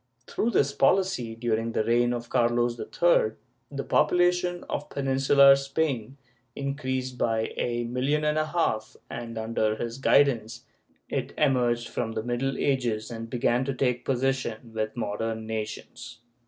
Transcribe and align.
Through 0.25 0.49
this 0.49 0.73
policy 0.73 1.35
during 1.35 1.73
the 1.73 1.83
reign 1.83 2.11
of 2.11 2.27
Carlos 2.31 2.79
III, 2.79 3.33
the 3.69 3.83
population 3.83 4.63
of 4.67 4.89
Peninsular 4.89 5.55
Spain 5.55 6.17
increased 6.55 7.19
by 7.19 7.53
a 7.55 7.83
million 7.83 8.23
and 8.23 8.39
a 8.39 8.47
half 8.47 8.97
and, 9.11 9.37
under 9.37 9.75
his 9.75 9.99
guidance 9.99 10.65
it 11.07 11.35
emerged 11.37 11.87
from 11.87 12.13
the 12.13 12.23
Middle 12.23 12.57
Ages 12.57 13.11
and 13.11 13.29
began 13.29 13.63
to 13.63 13.75
take 13.75 14.03
position 14.03 14.73
with 14.73 14.97
modern 14.97 15.45
nations. 15.45 16.17